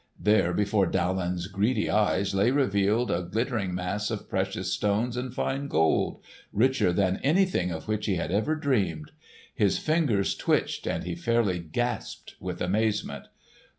[0.19, 5.67] There before Daland's greedy eyes lay revealed a glittering mass of precious stones and fine
[5.67, 9.11] gold, richer than anything of which he had ever dreamed.
[9.53, 13.25] His fingers twitched and he fairly gasped with amazement.